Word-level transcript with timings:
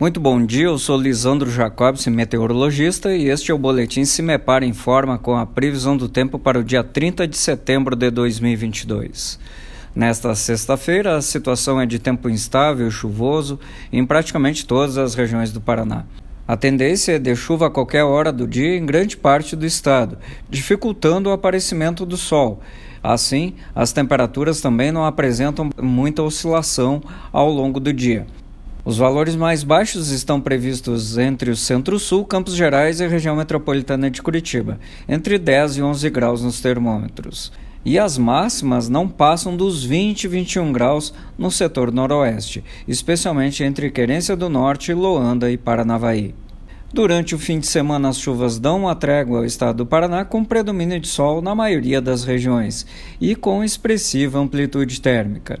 Muito 0.00 0.18
bom 0.18 0.42
dia, 0.42 0.64
eu 0.64 0.78
sou 0.78 0.98
Lisandro 0.98 1.50
Jacobs, 1.50 2.06
meteorologista, 2.06 3.14
e 3.14 3.28
este 3.28 3.50
é 3.50 3.54
o 3.54 3.58
Boletim 3.58 4.06
Cimepar 4.06 4.64
Informa 4.64 5.18
com 5.18 5.36
a 5.36 5.44
previsão 5.44 5.94
do 5.94 6.08
tempo 6.08 6.38
para 6.38 6.58
o 6.58 6.64
dia 6.64 6.82
30 6.82 7.28
de 7.28 7.36
setembro 7.36 7.94
de 7.94 8.10
2022. 8.10 9.38
Nesta 9.94 10.34
sexta-feira, 10.34 11.18
a 11.18 11.20
situação 11.20 11.78
é 11.78 11.84
de 11.84 11.98
tempo 11.98 12.30
instável 12.30 12.90
chuvoso 12.90 13.60
em 13.92 14.06
praticamente 14.06 14.64
todas 14.64 14.96
as 14.96 15.14
regiões 15.14 15.52
do 15.52 15.60
Paraná. 15.60 16.06
A 16.48 16.56
tendência 16.56 17.12
é 17.12 17.18
de 17.18 17.36
chuva 17.36 17.66
a 17.66 17.70
qualquer 17.70 18.02
hora 18.02 18.32
do 18.32 18.46
dia 18.46 18.78
em 18.78 18.86
grande 18.86 19.18
parte 19.18 19.54
do 19.54 19.66
estado, 19.66 20.16
dificultando 20.48 21.28
o 21.28 21.32
aparecimento 21.32 22.06
do 22.06 22.16
sol. 22.16 22.62
Assim, 23.02 23.52
as 23.74 23.92
temperaturas 23.92 24.62
também 24.62 24.90
não 24.90 25.04
apresentam 25.04 25.68
muita 25.78 26.22
oscilação 26.22 27.02
ao 27.30 27.50
longo 27.50 27.78
do 27.78 27.92
dia. 27.92 28.26
Os 28.82 28.96
valores 28.96 29.36
mais 29.36 29.62
baixos 29.62 30.10
estão 30.10 30.40
previstos 30.40 31.18
entre 31.18 31.50
o 31.50 31.56
Centro-Sul, 31.56 32.24
Campos 32.24 32.54
Gerais 32.54 32.98
e 32.98 33.04
a 33.04 33.08
região 33.08 33.36
metropolitana 33.36 34.10
de 34.10 34.22
Curitiba, 34.22 34.80
entre 35.06 35.38
10 35.38 35.76
e 35.76 35.82
11 35.82 36.08
graus 36.08 36.42
nos 36.42 36.60
termômetros. 36.62 37.52
E 37.84 37.98
as 37.98 38.16
máximas 38.16 38.88
não 38.88 39.06
passam 39.06 39.54
dos 39.54 39.84
20 39.84 40.24
e 40.24 40.28
21 40.28 40.72
graus 40.72 41.12
no 41.36 41.50
setor 41.50 41.92
noroeste, 41.92 42.64
especialmente 42.88 43.62
entre 43.62 43.90
Querência 43.90 44.34
do 44.34 44.48
Norte, 44.48 44.94
Loanda 44.94 45.50
e 45.50 45.58
Paranavaí. 45.58 46.34
Durante 46.92 47.34
o 47.34 47.38
fim 47.38 47.60
de 47.60 47.66
semana, 47.66 48.08
as 48.08 48.18
chuvas 48.18 48.58
dão 48.58 48.80
uma 48.80 48.94
trégua 48.94 49.38
ao 49.38 49.44
estado 49.44 49.76
do 49.76 49.86
Paraná 49.86 50.24
com 50.24 50.42
predomínio 50.42 50.98
de 50.98 51.06
sol 51.06 51.42
na 51.42 51.54
maioria 51.54 52.00
das 52.00 52.24
regiões 52.24 52.86
e 53.20 53.36
com 53.36 53.62
expressiva 53.62 54.38
amplitude 54.38 55.00
térmica. 55.00 55.60